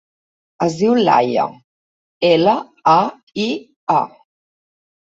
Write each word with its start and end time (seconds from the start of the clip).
Es 0.67 0.77
diu 0.79 0.95
Laia: 1.01 1.43
ela, 2.31 2.57
a, 2.97 2.99
i, 3.47 3.49
a. 4.01 4.03